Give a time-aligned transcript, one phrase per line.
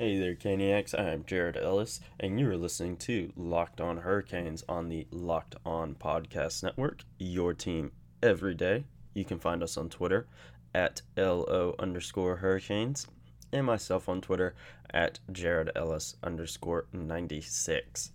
[0.00, 0.96] Hey there, Caniacs.
[0.96, 6.62] I'm Jared Ellis, and you're listening to Locked On Hurricanes on the Locked On Podcast
[6.62, 7.90] Network, your team
[8.22, 8.84] every day.
[9.12, 10.28] You can find us on Twitter
[10.72, 13.08] at LO underscore Hurricanes,
[13.50, 14.54] and myself on Twitter
[14.94, 18.12] at Jared Ellis underscore 96.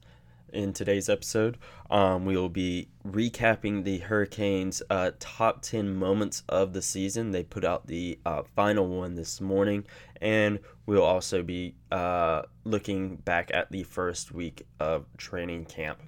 [0.54, 1.58] In today's episode,
[1.90, 7.32] um, we will be recapping the Hurricanes' uh, top 10 moments of the season.
[7.32, 9.84] They put out the uh, final one this morning,
[10.22, 16.04] and we'll also be uh, looking back at the first week of training camp.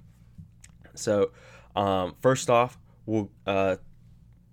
[0.94, 1.32] So,
[1.74, 3.76] um, first off, we'll uh,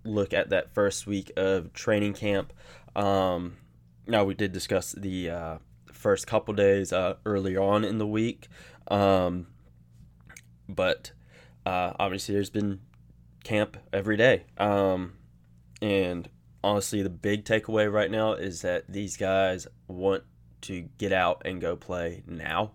[0.03, 2.51] look at that first week of training camp.
[2.95, 3.57] Um,
[4.07, 5.57] now, we did discuss the uh,
[5.91, 8.47] first couple days uh, earlier on in the week.
[8.87, 9.47] Um,
[10.67, 11.11] but
[11.65, 12.79] uh, obviously there's been
[13.43, 14.43] camp every day.
[14.57, 15.13] Um,
[15.81, 16.29] and
[16.63, 20.23] honestly, the big takeaway right now is that these guys want
[20.61, 22.71] to get out and go play now.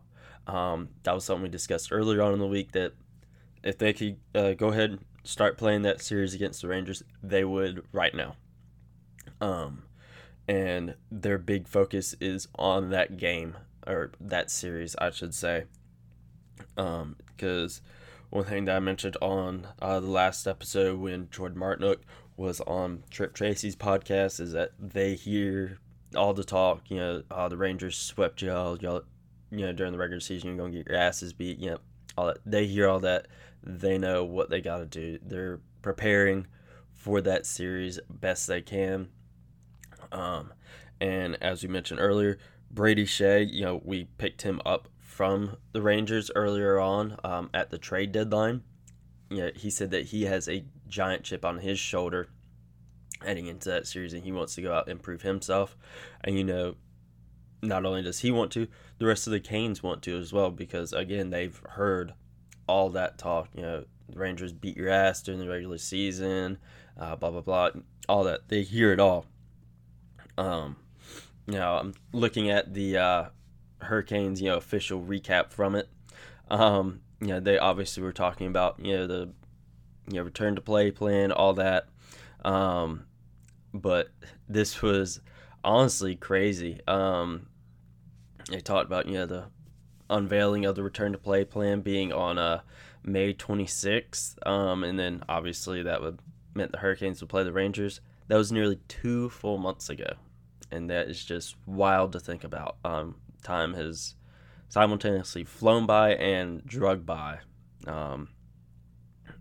[0.46, 2.92] Um, that was something we discussed earlier on in the week that
[3.62, 7.44] if they could uh, go ahead and start playing that series against the Rangers, they
[7.44, 8.36] would right now.
[9.40, 9.82] Um,
[10.46, 15.64] and their big focus is on that game or that series, I should say
[17.38, 17.80] because
[18.30, 21.98] one thing that I mentioned on uh, the last episode when Jordan Martinook
[22.36, 25.78] was on Tripp Tracy's podcast is that they hear
[26.14, 29.02] all the talk, you know, uh, the Rangers swept y'all, y'all,
[29.50, 31.78] you know, during the regular season, you're going to get your asses beat, you know,
[32.16, 32.38] all that.
[32.44, 33.28] They hear all that.
[33.62, 35.18] They know what they got to do.
[35.22, 36.46] They're preparing
[36.94, 39.08] for that series best they can.
[40.12, 40.52] Um,
[41.00, 42.38] and as we mentioned earlier,
[42.70, 47.70] Brady Skjei, you know, we picked him up from the Rangers earlier on um, at
[47.70, 48.62] the trade deadline.
[49.28, 52.28] Yeah, he said that he has a giant chip on his shoulder
[53.24, 55.76] heading into that series, and he wants to go out and prove himself.
[56.22, 56.76] And you know,
[57.62, 60.52] not only does he want to, the rest of the Canes want to as well,
[60.52, 62.14] because again, they've heard
[62.68, 63.48] all that talk.
[63.56, 66.58] You know, the Rangers beat your ass during the regular season,
[66.96, 67.70] uh, blah blah blah,
[68.08, 68.48] all that.
[68.50, 69.26] They hear it all.
[70.36, 70.76] Um,
[71.48, 73.24] you know, I'm looking at the uh,
[73.80, 75.88] Hurricanes, you know, official recap from it.
[76.50, 79.32] Um, you know, they obviously were talking about, you know, the
[80.06, 81.88] you know, return to play plan, all that.
[82.44, 83.04] Um,
[83.74, 84.08] but
[84.48, 85.20] this was
[85.62, 86.80] honestly crazy.
[86.86, 87.46] Um,
[88.50, 89.44] they talked about, you know, the
[90.10, 92.60] unveiling of the return to play plan being on uh,
[93.02, 94.46] May 26th.
[94.46, 96.18] Um, and then obviously that would
[96.54, 98.00] meant the Hurricanes would play the Rangers.
[98.28, 100.14] That was nearly two full months ago.
[100.70, 102.76] And that is just wild to think about.
[102.84, 104.14] Um, time has
[104.68, 107.38] simultaneously flown by and drug by.
[107.86, 108.28] Um,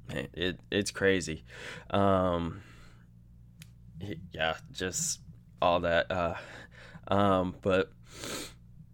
[0.09, 1.43] it it's crazy.
[1.89, 2.61] Um,
[4.31, 5.19] yeah, just
[5.61, 6.11] all that.
[6.11, 6.35] Uh,
[7.07, 7.91] um, but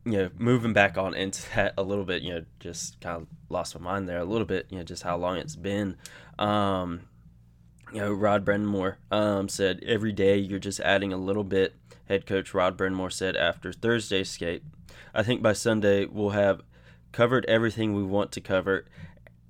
[0.05, 3.27] you know, moving back on into that a little bit, you know, just kind of
[3.49, 4.67] lost my mind there a little bit.
[4.69, 5.97] You know, just how long it's been.
[6.39, 7.01] Um,
[7.93, 11.75] you know, Rod Brind'Amour um, said every day you're just adding a little bit.
[12.09, 14.63] Head coach Rod Brind'Amour said after Thursday's skate,
[15.13, 16.61] I think by Sunday we'll have
[17.11, 18.85] covered everything we want to cover,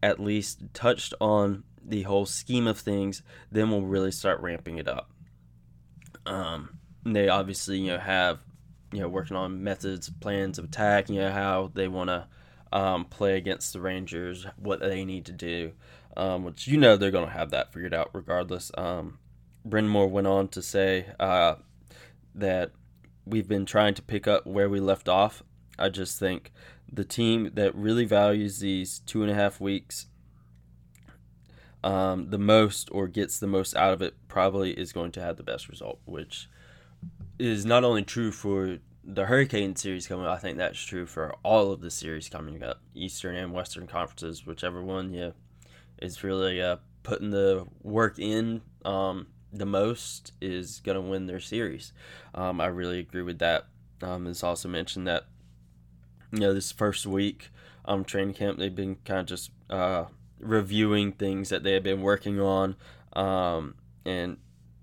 [0.01, 3.21] at least touched on the whole scheme of things.
[3.51, 5.11] Then we'll really start ramping it up.
[6.25, 8.39] Um, they obviously you know have
[8.91, 11.09] you know working on methods, plans of attack.
[11.09, 12.27] You know how they want to
[12.71, 15.73] um, play against the Rangers, what they need to do,
[16.17, 18.71] um, which you know they're going to have that figured out regardless.
[18.77, 19.19] Um,
[19.67, 21.55] Brind'Amour went on to say uh,
[22.35, 22.71] that
[23.25, 25.43] we've been trying to pick up where we left off
[25.77, 26.51] I just think
[26.91, 30.07] the team that really values these two and a half weeks
[31.83, 35.35] um, the most or gets the most out of it probably is going to have
[35.35, 36.49] the best result, which
[37.37, 41.35] is not only true for the Hurricane series coming up, I think that's true for
[41.43, 45.31] all of the series coming up, Eastern and Western conferences, whichever one, yeah,
[46.01, 51.39] is really uh, putting the work in um, the most is going to win their
[51.39, 51.93] series.
[52.33, 53.67] Um, I really agree with that.
[54.01, 55.25] Um, it's also mentioned that
[56.33, 57.49] you know this first week
[57.85, 60.05] um training camp they've been kind of just uh,
[60.39, 62.75] reviewing things that they have been working on
[63.13, 64.37] um, and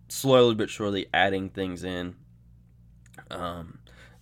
[0.09, 2.15] slowly but surely adding things in
[3.31, 3.79] um,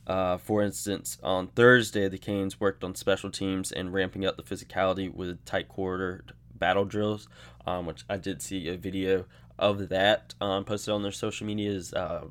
[0.06, 4.42] uh, for instance on thursday the canes worked on special teams and ramping up the
[4.42, 7.28] physicality with tight quartered battle drills
[7.68, 9.24] um, which i did see a video
[9.58, 12.24] of that um, posted on their social medias uh,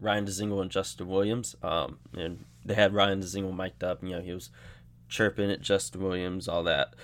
[0.00, 1.54] Ryan Dzingel and Justin Williams.
[1.62, 4.02] Um, and they had Ryan Dzingel mic'd up.
[4.02, 4.50] You know, he was
[5.08, 6.94] chirping at Justin Williams, all that.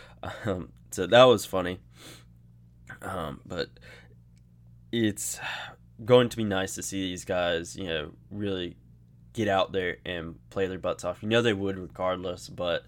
[0.44, 1.79] Um, so that was funny.
[3.03, 3.69] Um, but
[4.91, 5.38] it's
[6.05, 8.77] going to be nice to see these guys, you know, really
[9.35, 11.23] get out there and play their butts off.
[11.23, 12.85] You know they would regardless, but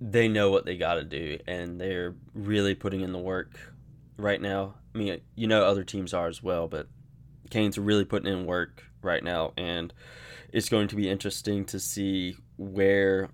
[0.00, 3.58] they know what they got to do, and they're really putting in the work
[4.16, 4.74] right now.
[4.94, 6.88] I mean, you know, other teams are as well, but
[7.50, 9.92] Canes are really putting in work right now, and
[10.52, 13.30] it's going to be interesting to see where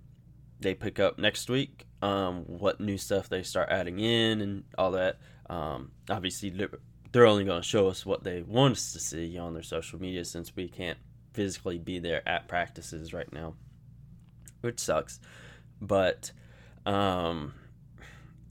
[0.60, 4.92] they pick up next week, um, what new stuff they start adding in, and all
[4.92, 5.18] that.
[5.50, 6.50] Um, obviously,
[7.12, 10.00] they're only going to show us what they want us to see on their social
[10.00, 10.98] media since we can't
[11.32, 13.54] physically be there at practices right now,
[14.62, 15.20] which sucks.
[15.80, 16.32] But
[16.86, 17.54] um,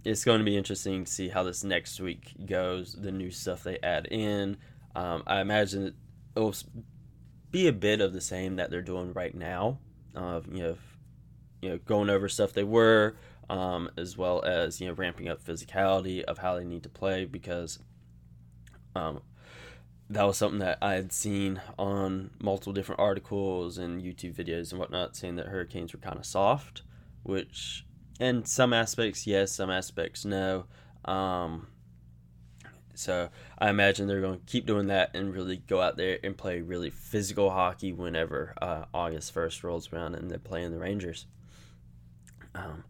[0.03, 3.63] it's going to be interesting to see how this next week goes, the new stuff
[3.63, 4.57] they add in.
[4.95, 5.95] Um, I imagine
[6.35, 6.56] it will
[7.51, 9.80] be a bit of the same that they're doing right now.
[10.15, 10.77] Uh, you know,
[11.62, 13.15] you know, going over stuff they were,
[13.50, 17.25] um, as well as you know, ramping up physicality of how they need to play
[17.25, 17.80] because
[18.95, 19.21] um,
[20.09, 24.80] that was something that I had seen on multiple different articles and YouTube videos and
[24.80, 26.83] whatnot, saying that hurricanes were kind of soft,
[27.24, 27.85] which
[28.19, 30.65] in some aspects yes, some aspects no.
[31.06, 31.68] Um,
[32.95, 36.38] so I imagine they're going to keep doing that and really go out there and
[36.38, 41.25] play really physical hockey whenever uh, August 1st rolls around and they're playing the Rangers.
[42.54, 42.83] Um,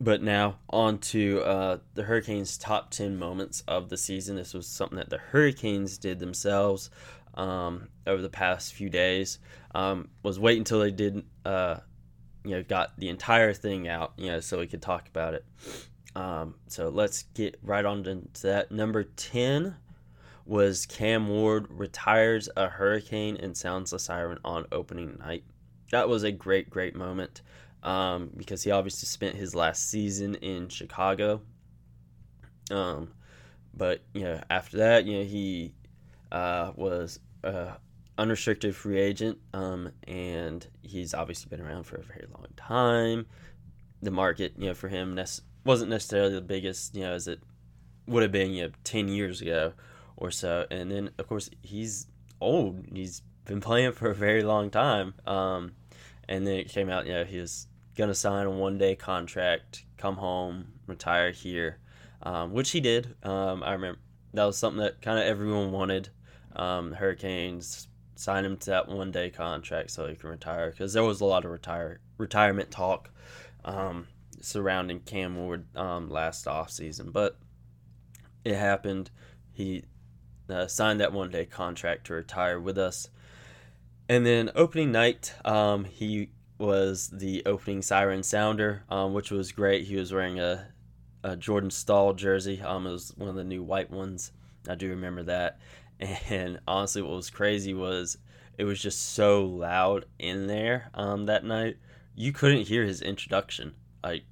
[0.00, 4.36] but now on to uh, the Hurricanes' top 10 moments of the season.
[4.36, 6.90] This was something that the Hurricanes did themselves
[7.34, 9.38] um, over the past few days.
[9.74, 11.78] Um, was wait until they did, uh,
[12.48, 15.44] you know, got the entire thing out, you know, so we could talk about it.
[16.16, 18.72] Um, so let's get right on to that.
[18.72, 19.76] Number 10
[20.46, 25.44] was Cam Ward retires a hurricane and sounds the siren on opening night.
[25.90, 27.42] That was a great, great moment
[27.82, 31.42] um, because he obviously spent his last season in Chicago.
[32.70, 33.12] Um,
[33.74, 35.74] but, you know, after that, you know, he
[36.32, 37.74] uh, was a
[38.18, 43.26] unrestricted free agent um, and he's obviously been around for a very long time.
[44.02, 45.18] The market, you know, for him
[45.64, 47.40] wasn't necessarily the biggest, you know, as it
[48.06, 49.72] would have been, you know, 10 years ago
[50.16, 50.66] or so.
[50.70, 52.06] And then, of course, he's
[52.40, 52.84] old.
[52.92, 55.14] He's been playing for a very long time.
[55.26, 55.72] Um,
[56.28, 57.66] and then it came out, you know, he was
[57.96, 61.78] to sign a one day contract, come home, retire here,
[62.22, 63.14] um, which he did.
[63.24, 63.98] Um, I remember
[64.34, 66.10] that was something that kind of everyone wanted.
[66.54, 67.87] Um, Hurricanes
[68.18, 71.24] sign him to that one day contract so he can retire because there was a
[71.24, 73.10] lot of retire retirement talk.
[73.64, 74.08] Um,
[74.40, 77.38] surrounding Cam Ward um, last offseason, but
[78.44, 79.10] it happened.
[79.52, 79.84] He
[80.48, 83.08] uh, signed that one day contract to retire with us.
[84.08, 89.86] And then opening night, um, he was the opening siren sounder, um, which was great.
[89.86, 90.68] He was wearing a,
[91.22, 92.60] a Jordan Staal jersey.
[92.62, 94.32] Um, it was one of the new white ones.
[94.68, 95.58] I do remember that.
[96.00, 98.18] And honestly, what was crazy was
[98.56, 101.76] it was just so loud in there um, that night.
[102.14, 104.24] You couldn't hear his introduction like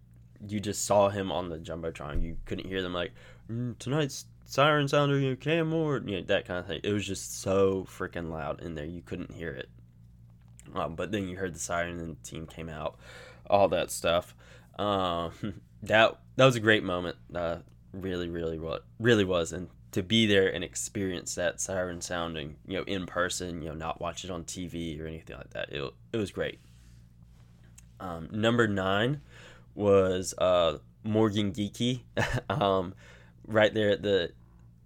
[0.46, 2.22] you just saw him on the jumbotron.
[2.22, 3.12] You couldn't hear them like
[3.50, 6.80] mm, tonight's siren sounder, you know, Cam you know, that kind of thing.
[6.82, 8.84] It was just so freaking loud in there.
[8.84, 9.68] You couldn't hear it.
[10.74, 12.98] Um, but then you heard the siren and the team came out,
[13.48, 14.34] all that stuff.
[14.78, 15.32] Um,
[15.82, 17.16] that that was a great moment.
[17.34, 17.58] Uh,
[17.92, 22.76] really, really, what really was, and to be there and experience that siren sounding, you
[22.76, 25.72] know, in person, you know, not watch it on TV or anything like that.
[25.72, 26.60] It it was great.
[27.98, 29.22] Um, number nine
[29.74, 32.02] was uh, Morgan Geekie.
[32.50, 32.92] um,
[33.46, 34.32] right there at the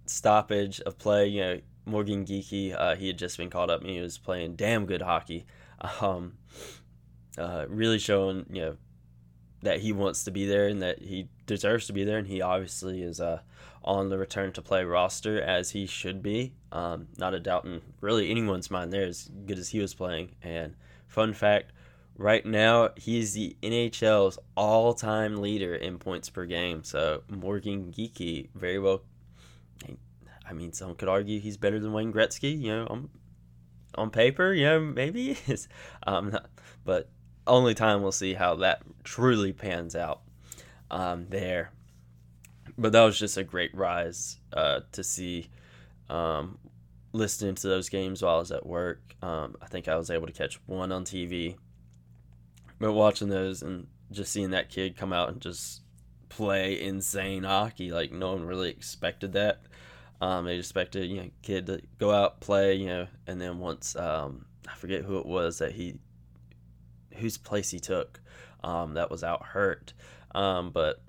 [0.05, 3.89] stoppage of play, you know, Morgan Geekie, uh, he had just been called up and
[3.89, 5.45] he was playing damn good hockey.
[5.99, 6.37] Um,
[7.39, 8.77] uh, really showing, you know,
[9.63, 12.19] that he wants to be there and that he deserves to be there.
[12.19, 13.39] And he obviously is uh,
[13.83, 16.53] on the return to play roster as he should be.
[16.71, 20.35] Um, not a doubt in really anyone's mind there as good as he was playing.
[20.43, 20.75] And
[21.07, 21.71] fun fact,
[22.21, 26.83] Right now, he's the NHL's all-time leader in points per game.
[26.83, 29.01] So Morgan Geekie, very well.
[30.47, 32.59] I mean, some could argue he's better than Wayne Gretzky.
[32.61, 33.09] You know, on,
[33.95, 35.67] on paper, you know, maybe he is.
[36.05, 36.37] Um,
[36.83, 37.09] but
[37.47, 40.21] only time we'll see how that truly pans out
[40.91, 41.71] um, there.
[42.81, 45.49] But that was just a great rise uh, to see.
[46.09, 46.57] Um,
[47.13, 50.27] listening to those games while I was at work, um, I think I was able
[50.27, 51.55] to catch one on TV
[52.81, 55.83] but watching those and just seeing that kid come out and just
[56.29, 59.61] play insane hockey, like no one really expected that.
[60.19, 63.95] Um, they expected you know kid to go out play, you know, and then once
[63.95, 65.99] um, I forget who it was that he
[67.13, 68.19] whose place he took
[68.63, 69.93] um, that was out hurt,
[70.33, 71.03] um, but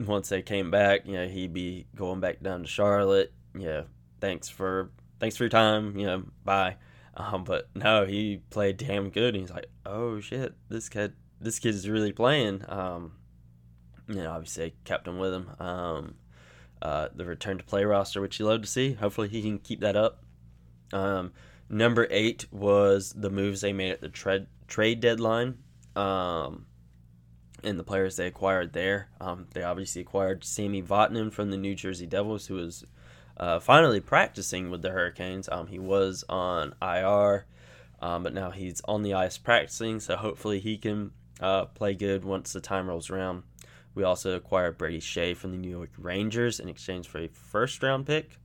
[0.00, 3.32] once they came back, you know, he'd be going back down to Charlotte.
[3.54, 3.84] Know,
[4.20, 5.96] thanks for thanks for your time.
[5.98, 6.76] You know, bye.
[7.16, 9.36] Um, but no, he played damn good.
[9.36, 12.64] He's like, oh shit, this kid, this kid is really playing.
[12.68, 13.12] Um,
[14.08, 15.50] you know, obviously I kept him with him.
[15.60, 16.14] Um,
[16.82, 18.94] uh, the return to play roster, which you love to see.
[18.94, 20.24] Hopefully he can keep that up.
[20.92, 21.32] Um,
[21.68, 25.58] number eight was the moves they made at the trade trade deadline.
[25.96, 26.66] Um,
[27.64, 29.08] and the players they acquired there.
[29.20, 32.84] Um, they obviously acquired Sami Vatanen from the New Jersey Devils, who was
[33.36, 35.48] uh, finally practicing with the Hurricanes.
[35.50, 37.46] Um, he was on IR,
[38.00, 42.24] um, but now he's on the ice practicing, so hopefully he can uh, play good
[42.24, 43.42] once the time rolls around.
[43.94, 47.82] We also acquired Brady Skjei from the New York Rangers in exchange for a first
[47.82, 48.38] round pick.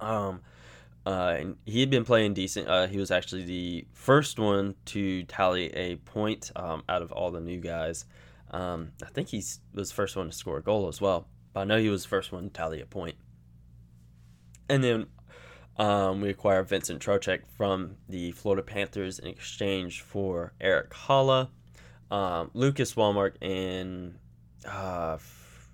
[0.00, 0.40] Um,
[1.04, 2.68] uh, and he had been playing decent.
[2.68, 7.30] Uh, he was actually the first one to tally a point um, out of all
[7.30, 8.04] the new guys.
[8.50, 11.26] Um, I think he was the first one to score a goal as well.
[11.52, 13.16] But I know he was the first one to tally a point.
[14.68, 15.06] And then
[15.76, 21.48] um, we acquired Vincent Trocheck from the Florida Panthers in exchange for Erik Haula,
[22.10, 24.18] um, Lucas Wallmark, and
[24.66, 25.68] uh, f-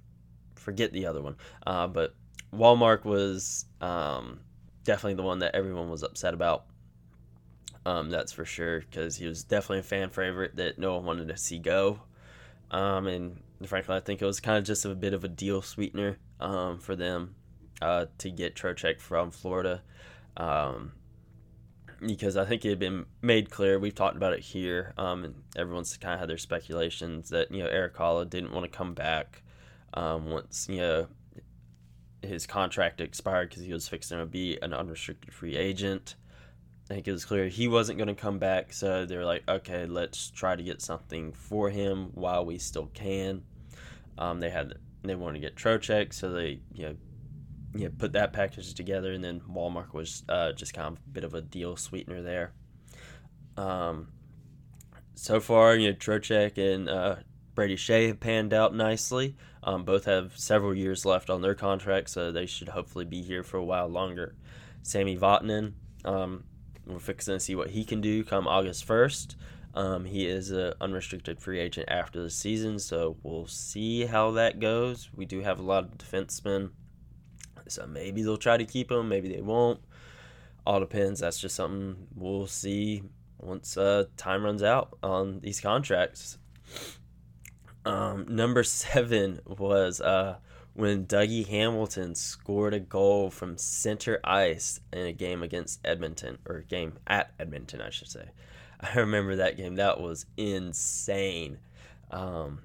[0.54, 1.36] forget the other one.
[1.66, 2.14] Uh, but
[2.52, 4.40] Wallmark was um,
[4.88, 6.64] definitely the one that everyone was upset about.
[7.84, 11.28] Um, that's for sure because he was definitely a fan favorite that no one wanted
[11.28, 12.00] to see go.
[12.70, 15.60] Um, and frankly, I think it was kind of just a bit of a deal
[15.60, 17.34] sweetener um, for them
[17.82, 19.82] uh, to get Trocheck from Florida.
[20.38, 20.92] Um,
[22.00, 25.34] because I think it had been made clear, we've talked about it here, um, and
[25.54, 28.94] everyone's kind of had their speculations that, you know, Erik Haula didn't want to come
[28.94, 29.42] back
[29.92, 31.08] um, once, you know,
[32.22, 36.16] his contract expired because he was fixing to be an unrestricted free agent.
[36.90, 39.86] I think it was clear he wasn't going to come back, so they're like, okay,
[39.86, 43.42] let's try to get something for him while we still can.
[44.16, 46.96] Um, they had they wanted to get Trocheck, so they you know,
[47.74, 51.10] you know put that package together, and then Wallmark was uh, just kind of a
[51.10, 52.52] bit of a deal sweetener there.
[53.56, 54.08] Um,
[55.14, 57.16] so far, you know, Trocheck and uh,
[57.58, 59.34] Brady Skjei have panned out nicely.
[59.64, 63.42] Um, both have several years left on their contract, so they should hopefully be here
[63.42, 64.36] for a while longer.
[64.84, 65.72] Sami Vatanen,
[66.04, 66.44] um,
[66.86, 69.34] we're fixing to see what he can do come August 1st.
[69.74, 74.60] Um, he is an unrestricted free agent after the season, so we'll see how that
[74.60, 75.10] goes.
[75.12, 76.70] We do have a lot of defensemen,
[77.66, 79.80] so maybe they'll try to keep him, maybe they won't.
[80.64, 81.18] All depends.
[81.18, 83.02] That's just something we'll see
[83.40, 86.38] once uh, time runs out on these contracts.
[87.88, 90.36] Um, number seven was uh,
[90.74, 96.60] when Dougie Hamilton scored a goal from center ice in a game against Edmonton, or
[96.60, 98.28] game at Edmonton, I should say.
[98.80, 99.76] I remember that game.
[99.76, 101.58] That was insane.
[102.10, 102.60] Um,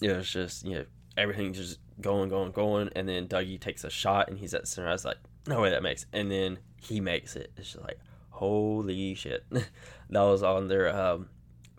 [0.00, 0.84] it was just, you know,
[1.16, 2.90] everything just going, going, going.
[2.94, 4.88] And then Dougie takes a shot and he's at center.
[4.88, 6.06] I was like, no way that makes.
[6.12, 7.50] And then he makes it.
[7.56, 7.98] It's just like,
[8.30, 9.44] holy shit.
[9.50, 11.28] that was on their um,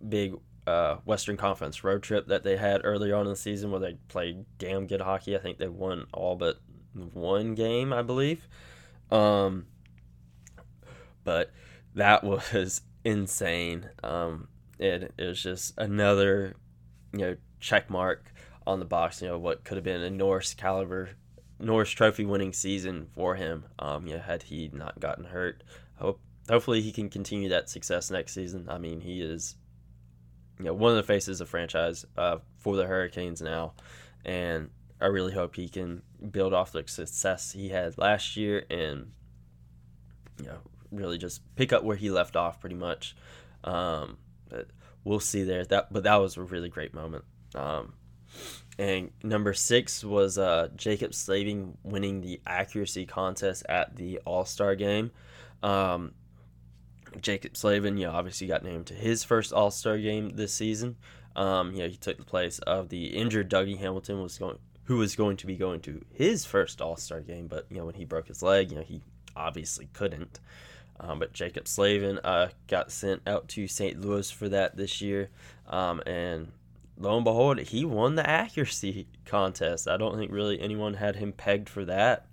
[0.08, 0.36] big
[0.70, 3.98] uh, Western Conference road trip that they had earlier on in the season where they
[4.08, 5.36] played damn good hockey.
[5.36, 6.60] I think they won all but
[6.94, 8.48] one game, I believe.
[9.12, 9.66] Um,
[11.24, 11.52] but
[11.96, 12.24] that
[12.54, 13.90] was insane.
[14.04, 14.48] Um,
[14.78, 16.56] it, it was just another,
[17.14, 18.32] you know, check mark
[18.68, 19.22] on the box.
[19.22, 21.10] You know, what could have been a Norris caliber,
[21.60, 23.66] Norris Trophy winning season for him.
[23.80, 25.64] Um, you know, had he not gotten hurt.
[25.96, 28.68] Hope hopefully he can continue that success next season.
[28.70, 29.56] I mean, he is
[30.60, 33.74] you know one of the faces of franchise uh, for the Hurricanes now,
[34.26, 34.70] and
[35.02, 36.02] I really hope he can
[36.32, 39.12] build off the success he had last year and
[40.40, 40.60] you know
[40.92, 43.16] really just pick up where he left off pretty much.
[43.64, 44.18] Um,
[44.50, 44.68] but
[45.04, 45.64] we'll see there.
[45.66, 47.24] That but that was a really great moment.
[47.56, 47.94] Um,
[48.78, 54.76] and number six was uh, Jaccob Slavin winning the accuracy contest at the All Star
[54.76, 55.12] game.
[55.62, 56.14] Um,
[57.22, 60.98] Jaccob Slavin, you obviously got named to his first All Star game this season.
[61.36, 64.98] Um, you know, he took the place of the injured Dougie Hamilton, was going, who
[64.98, 67.96] was going to be going to his first All Star game, but you know, when
[67.96, 69.02] he broke his leg, you know, he
[69.36, 70.40] obviously couldn't.
[71.00, 74.02] Um, but Jaccob Slavin uh, got sent out to St.
[74.02, 75.30] Louis for that this year,
[75.68, 76.52] um, and
[76.98, 79.88] lo and behold, he won the accuracy contest.
[79.88, 82.26] I don't think really anyone had him pegged for that.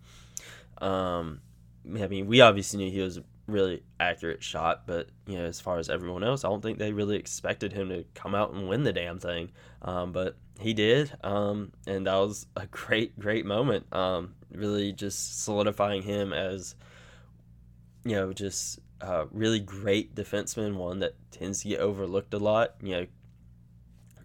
[0.78, 1.40] Um,
[1.87, 5.78] I mean, we obviously knew he was really accurate shot, but you know, as far
[5.78, 8.84] as everyone else, I don't think they really expected him to come out and win
[8.84, 9.50] the damn thing.
[9.82, 13.92] Um, but he did, um, and that was a great, great moment.
[13.94, 16.74] Um, really, just solidifying him as
[18.04, 22.74] you know, just a really great defenseman, one that tends to get overlooked a lot.
[22.82, 23.06] You know,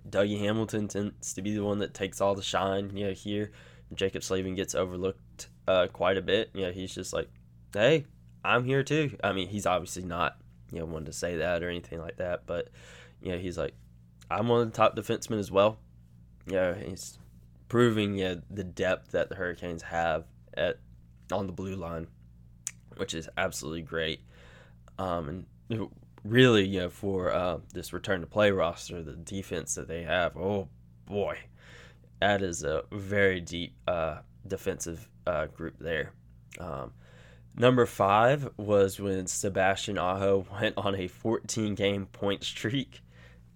[0.09, 2.95] Dougie Hamilton tends to be the one that takes all the shine.
[2.95, 3.51] You know, here
[3.95, 6.51] Jaccob Slavin gets overlooked uh, quite a bit.
[6.53, 7.29] You know, he's just like,
[7.73, 8.05] hey,
[8.43, 9.17] I'm here too.
[9.23, 10.37] I mean, he's obviously not
[10.71, 12.69] you know one to say that or anything like that, but
[13.21, 13.73] you know he's like,
[14.29, 15.77] I'm one of the top defensemen as well.
[16.47, 17.17] You know, he's
[17.67, 20.79] proving yeah the depth that the Hurricanes have at
[21.31, 22.07] on the blue line,
[22.97, 24.21] which is absolutely great.
[24.97, 25.89] Um, and
[26.23, 30.37] really, you know, for uh, this return to play roster, the defense that they have,
[30.37, 30.67] oh
[31.05, 31.37] boy,
[32.19, 36.11] that is a very deep uh, defensive uh, group there.
[36.59, 36.91] Um,
[37.55, 43.01] number five was when Sebastian Aho went on a 14 game point streak.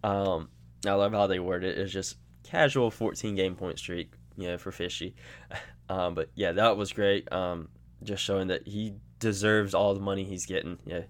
[0.04, 0.50] Um,
[0.86, 1.82] I love how they worded it.
[1.82, 5.16] It's just casual 14 game point streak, you know, for Fishy.
[5.88, 7.32] Um, but yeah, that was great.
[7.32, 7.70] Um,
[8.02, 10.80] just showing that he deserves all the money he's getting.
[10.84, 11.02] Yeah,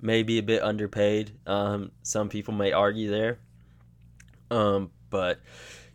[0.00, 1.32] maybe a bit underpaid.
[1.46, 3.38] Um, some people may argue there.
[4.50, 5.40] Um, but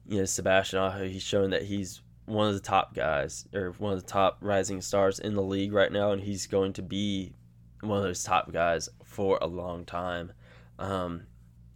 [0.08, 3.94] you know, Sebastian Aho, he's showing that he's one of the top guys or one
[3.94, 7.34] of the top rising stars in the league right now, and he's going to be
[7.82, 10.32] one of those top guys for a long time.
[10.80, 11.24] Um,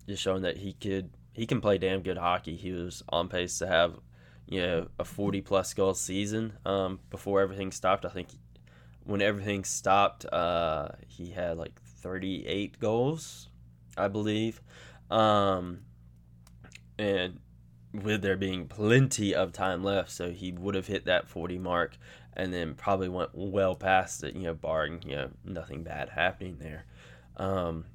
[0.08, 2.56] just showing that he could he can play damn good hockey.
[2.56, 4.00] He was on pace to have
[4.48, 8.06] you know a 40 plus goal season um, before everything stopped.
[8.06, 8.30] I think
[9.04, 13.50] when everything stopped, uh, he had like 38 goals,
[13.98, 14.62] I believe.
[15.12, 15.82] Um,
[16.98, 17.40] and
[18.04, 21.98] with there being plenty of time left, so he would have hit that 40 mark
[22.34, 26.58] and then probably went well past it, you know, barring, you know, nothing bad happening
[26.60, 26.86] there.
[27.38, 27.86] Um,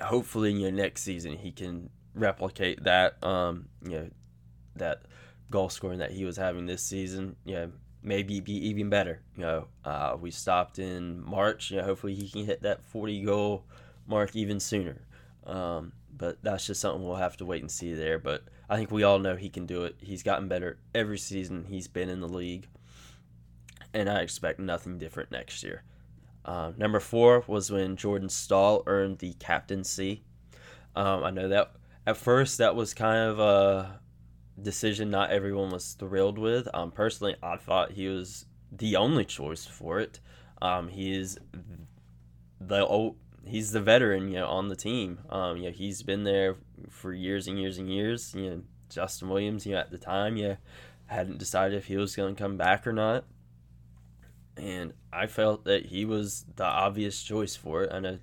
[0.00, 4.10] hopefully, you know, next season he can replicate that, um, you know,
[4.76, 5.02] that
[5.50, 7.72] goal scoring that he was having this season, you know,
[8.02, 9.22] maybe be even better.
[9.34, 13.22] You know, uh, we stopped in March, you know, hopefully he can hit that 40
[13.22, 13.64] goal
[14.06, 15.02] mark even sooner.
[15.46, 18.18] Um, but that's just something we'll have to wait and see there.
[18.18, 19.96] But I think we all know he can do it.
[20.00, 22.66] He's gotten better every season he's been in the league,
[23.94, 25.84] and I expect nothing different next year.
[26.44, 30.22] Uh, number four was when Jordan Staal earned the captaincy.
[30.96, 31.72] Um, I know that
[32.06, 34.00] at first that was kind of a
[34.60, 36.68] decision not everyone was thrilled with.
[36.74, 40.20] Um, personally, I thought he was the only choice for it.
[40.60, 41.38] Um, he is
[42.60, 45.20] the old he's the veteran, you know, on the team.
[45.30, 46.56] Um, you know, he's been there
[46.90, 48.34] for years and years and years.
[48.34, 50.56] You know, Justin Williams, you know, at the time, yeah,
[51.06, 53.24] hadn't decided if he was going to come back or not.
[54.56, 57.92] And I felt that he was the obvious choice for it.
[57.92, 58.18] I know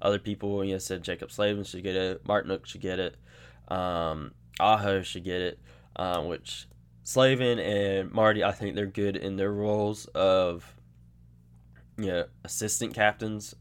[0.00, 3.16] other people, you know, said Jaccob Slavin should get it, Martinook should get it,
[3.68, 5.58] um, Aho should get it,
[5.96, 6.66] uh, which
[7.02, 10.74] Slavin and Marty, I think they're good in their roles of,
[11.98, 13.54] you know, assistant captains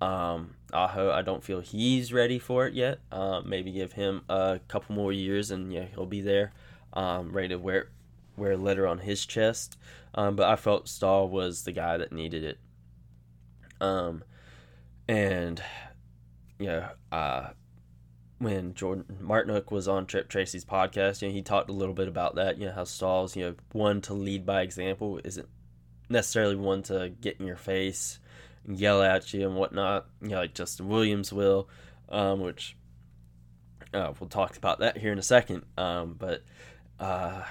[0.00, 2.98] um, Aho, I don't feel he's ready for it yet.
[3.10, 6.52] Uh, maybe give him a couple more years and yeah, he'll be there,
[6.92, 7.88] um, ready to wear
[8.36, 9.78] wear a letter on his chest.
[10.14, 12.58] Um, but I felt Staal was the guy that needed it.
[13.80, 14.22] Um,
[15.08, 15.62] and
[16.58, 17.50] you know, uh,
[18.38, 22.08] when Jordan Martinook was on Tripp Tracy's podcast, you know, he talked a little bit
[22.08, 22.58] about that.
[22.58, 25.48] You know, how Staal's you know one to lead by example isn't
[26.10, 28.18] necessarily one to get in your face
[28.68, 31.68] yell at you and whatnot, you know, like Justin Williams will,
[32.08, 32.76] um, which
[33.94, 35.64] uh, we'll talk about that here in a second.
[35.78, 36.42] Um, but
[36.98, 37.42] uh,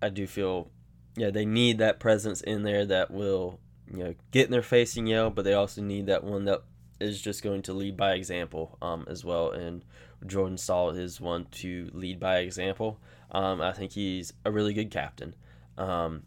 [0.00, 0.70] I do feel,
[1.16, 3.60] yeah, they need that presence in there that will,
[3.90, 6.62] you know, get in their face and yell, but they also need that one that
[7.00, 9.50] is just going to lead by example um, as well.
[9.50, 9.84] And
[10.26, 12.98] Jordan Staal is one to lead by example.
[13.30, 15.34] Um, I think he's a really good captain.
[15.76, 16.22] Um,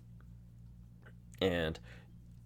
[1.41, 1.79] and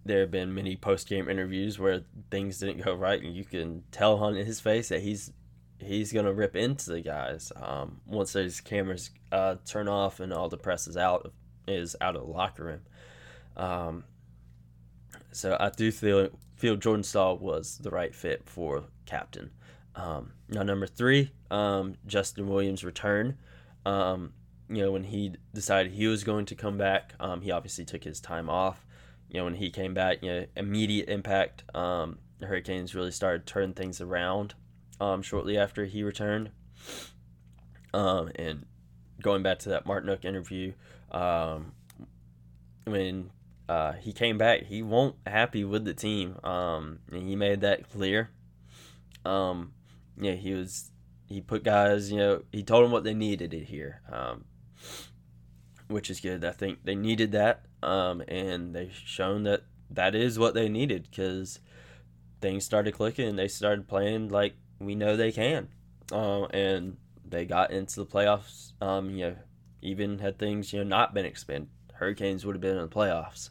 [0.04, 3.84] there have been many post game interviews where things didn't go right, and you can
[3.92, 5.32] tell on his face that he's
[5.78, 10.48] he's gonna rip into the guys um, once those cameras uh, turn off and all
[10.48, 11.32] the press is out
[11.66, 12.80] is out of the locker room.
[13.56, 14.04] Um,
[15.30, 19.50] so I do feel feel Jordan Staal was the right fit for captain.
[19.94, 23.38] Um, now number three, um, Justin Williams' return.
[23.84, 24.32] Um,
[24.68, 28.02] you know when he decided he was going to come back, um, he obviously took
[28.02, 28.84] his time off
[29.32, 31.64] you know, when he came back, you know, immediate impact.
[31.74, 34.54] Um, the Hurricanes really started turning things around
[35.00, 36.50] um, shortly after he returned.
[37.94, 38.66] Um, and
[39.22, 40.74] going back to that Martinook interview,
[41.10, 41.72] um,
[42.84, 43.30] when
[43.70, 46.38] uh, he came back, he won't happy with the team.
[46.44, 48.28] Um, and he made that clear.
[49.24, 49.72] Um,
[50.20, 50.90] yeah, he was
[51.26, 54.44] he put guys, you know, he told them what they needed it here, um,
[55.88, 56.44] which is good.
[56.44, 61.08] I think they needed that um, and they've shown that that is what they needed
[61.10, 61.60] because
[62.40, 65.68] things started clicking and they started playing like we know they can.
[66.10, 68.72] Uh, and they got into the playoffs.
[68.82, 69.36] Um, you know,
[69.80, 73.50] even had things you know not been expanded, Hurricanes would have been in the playoffs.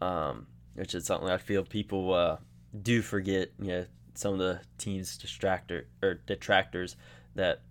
[0.00, 2.38] Um, which is something I feel people uh,
[2.82, 3.50] do forget.
[3.60, 6.96] You know, some of the teams distractor or detractors
[7.34, 7.62] that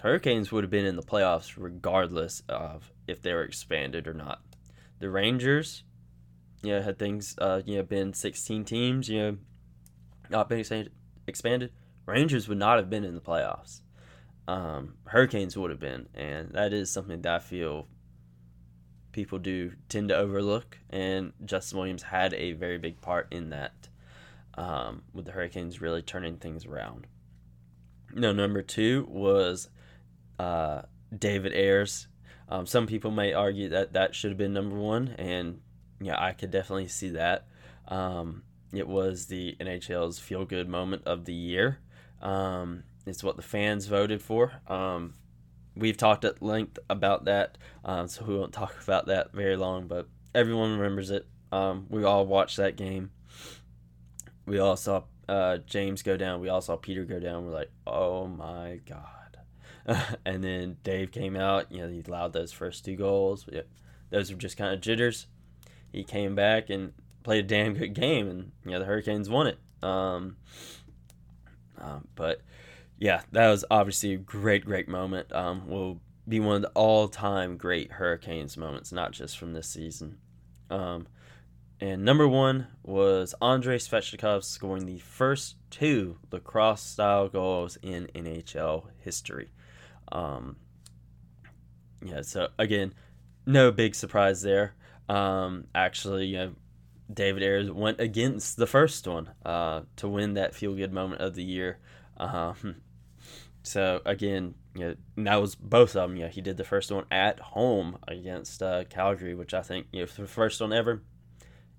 [0.00, 4.40] Hurricanes would have been in the playoffs regardless of if they were expanded or not.
[4.98, 5.84] The Rangers,
[6.72, 9.36] know, had things uh, you know been 16 teams, you know,
[10.30, 10.64] not been
[11.26, 11.72] expanded.
[12.06, 13.80] Rangers would not have been in the playoffs.
[14.48, 17.88] Um, Hurricanes would have been, and that is something that I feel
[19.16, 20.78] people do tend to overlook.
[20.90, 23.88] And Justin Williams had a very big part in that,
[24.54, 27.06] um, with the Hurricanes really turning things around.
[28.14, 29.68] No, number two was
[30.38, 30.82] uh,
[31.16, 32.06] David Ayres.
[32.48, 35.60] Um, some people may argue that that should have been number one, and
[36.00, 37.46] yeah, I could definitely see that.
[37.88, 41.78] Um, it was the NHL's feel good moment of the year.
[42.20, 44.52] Um, it's what the fans voted for.
[44.66, 45.14] Um,
[45.74, 49.86] we've talked at length about that, um, so we won't talk about that very long,
[49.86, 51.26] but everyone remembers it.
[51.52, 53.10] Um, we all watched that game.
[54.46, 56.40] We all saw uh, James go down.
[56.40, 57.46] We all saw Peter go down.
[57.46, 59.25] We're like, oh my God.
[60.24, 61.70] and then Dave came out.
[61.70, 63.46] You know, he allowed those first two goals.
[64.10, 65.26] Those were just kind of jitters.
[65.92, 69.46] He came back and played a damn good game, and you know the Hurricanes won
[69.46, 69.58] it.
[69.82, 70.36] Um,
[71.78, 72.42] um, but
[72.98, 75.32] yeah, that was obviously a great, great moment.
[75.32, 80.18] Um, will be one of the all-time great Hurricanes moments, not just from this season.
[80.70, 81.06] Um,
[81.80, 89.50] and number one was Andrei Svechnikov scoring the first two lacrosse-style goals in NHL history.
[90.12, 90.56] Um,
[92.04, 92.94] yeah, so again,
[93.46, 94.74] no big surprise there.
[95.08, 96.52] Um, actually, you know,
[97.12, 101.34] David Ayres went against the first one uh, to win that feel good moment of
[101.34, 101.78] the year.
[102.16, 102.76] Um,
[103.62, 106.16] so again, you know, that was both of them.
[106.16, 110.00] Yeah, he did the first one at home against uh, Calgary, which I think you
[110.00, 111.02] know the first one ever,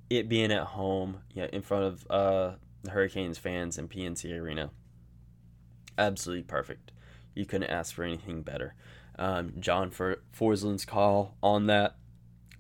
[0.10, 4.72] it being at home, yeah, in front of uh, the Hurricanes fans in PNC Arena,
[5.98, 6.92] absolutely perfect.
[7.38, 8.74] You couldn't ask for anything better.
[9.18, 11.96] Um, John for Forslund's call on that,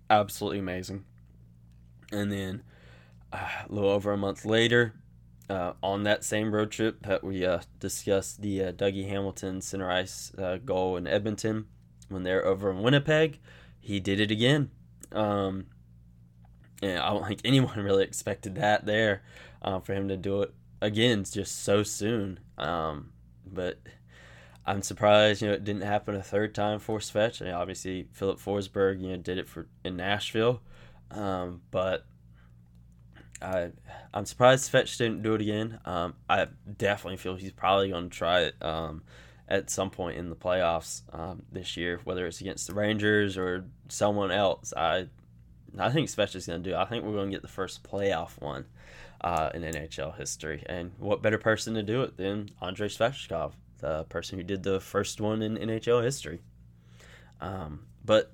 [0.10, 1.06] absolutely amazing.
[2.12, 2.64] And then
[3.32, 4.94] uh, a little over a month later,
[5.50, 9.90] uh, on that same road trip that we uh, discussed the uh, Dougie Hamilton center
[9.90, 11.68] ice uh, goal in Edmonton
[12.10, 13.40] when they're over in Winnipeg,
[13.80, 14.72] he did it again.
[15.12, 15.68] Um,
[16.82, 19.24] and I don't think anyone really expected that there
[19.62, 22.40] uh, for him to do it again just so soon.
[22.58, 23.12] Um,
[23.46, 23.80] but
[24.68, 27.42] I'm surprised, you know, it didn't happen a third time for Svetch.
[27.42, 30.62] I mean, obviously, Filip Forsberg, you know, did it for in Nashville,
[31.10, 32.06] um, but
[33.42, 33.72] I
[34.14, 35.80] I'm surprised Svetch didn't do it again.
[35.86, 39.04] Um, I definitely feel he's probably going to try it um,
[39.48, 43.64] at some point in the playoffs um, this year, whether it's against the Rangers or
[43.88, 44.74] someone else.
[44.76, 45.08] I
[45.80, 46.76] I think Svetch is going to do.
[46.76, 46.80] It.
[46.80, 48.66] I think we're going to get the first playoff one
[49.22, 53.54] uh, in NHL history, and what better person to do it than Andrei Svechnikov?
[53.80, 56.42] The person who did the first one in NHL history.
[57.42, 58.32] Um, but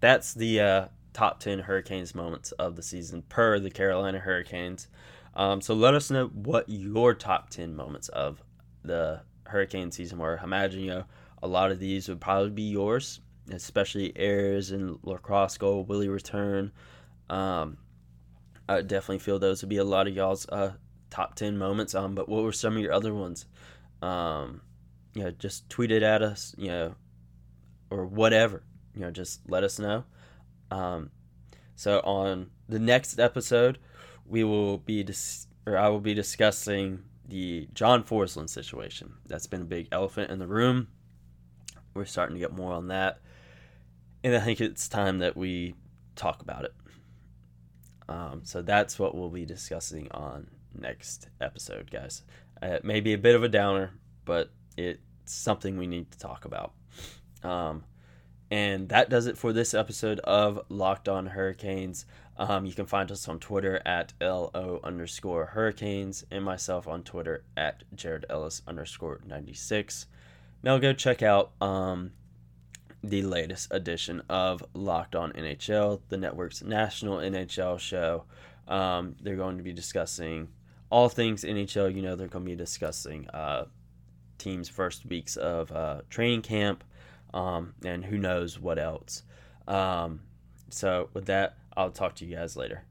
[0.00, 4.88] that's the uh, top 10 Hurricanes moments of the season per the Carolina Hurricanes.
[5.34, 8.42] Um, so let us know what your top 10 moments of
[8.82, 10.38] the Hurricane season were.
[10.40, 11.04] I imagine you know,
[11.42, 16.72] a lot of these would probably be yours, especially Ayres and lacrosse goal, Willie return.
[17.28, 17.78] Um,
[18.68, 20.72] I definitely feel those would be a lot of y'all's uh,
[21.10, 21.94] top 10 moments.
[21.94, 23.46] Um, but what were some of your other ones?
[24.02, 24.62] Um,
[25.14, 26.94] you know, just tweet it at us, you know,
[27.90, 28.62] or whatever.
[28.94, 30.04] You know, just let us know.
[30.70, 31.10] Um,
[31.74, 33.78] so on the next episode,
[34.26, 39.14] we will be dis- or I will be discussing the John Forslund situation.
[39.26, 40.88] That's been a big elephant in the room.
[41.94, 43.20] We're starting to get more on that,
[44.22, 45.74] and I think it's time that we
[46.14, 46.74] talk about it.
[48.08, 52.22] Um, so that's what we'll be discussing on next episode, guys.
[52.62, 53.92] Uh, it may be a bit of a downer,
[54.24, 54.50] but
[54.86, 56.72] it's something we need to talk about.
[57.42, 57.84] Um,
[58.50, 62.04] and that does it for this episode of Locked On Hurricanes.
[62.36, 67.44] Um, you can find us on Twitter at LO underscore Hurricanes and myself on Twitter
[67.56, 70.06] at Jared Ellis underscore 96.
[70.62, 72.12] Now go check out um,
[73.04, 78.24] the latest edition of Locked On NHL, the network's national NHL show.
[78.66, 80.48] Um, they're going to be discussing
[80.90, 81.94] all things NHL.
[81.94, 83.66] You know, they're going to be discussing uh,
[84.40, 86.82] team's first weeks of uh, training camp,
[87.32, 89.22] um, and who knows what else.
[89.68, 90.22] Um,
[90.70, 92.84] so, with that, I'll talk to you guys later.